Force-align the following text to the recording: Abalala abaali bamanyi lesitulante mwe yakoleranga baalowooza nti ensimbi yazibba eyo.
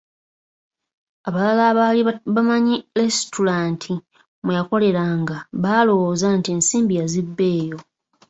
Abalala 1.27 1.63
abaali 1.71 2.01
bamanyi 2.35 2.75
lesitulante 2.97 3.93
mwe 4.43 4.51
yakoleranga 4.59 5.37
baalowooza 5.63 6.27
nti 6.37 6.49
ensimbi 6.55 6.93
yazibba 6.99 7.45
eyo. 7.59 7.79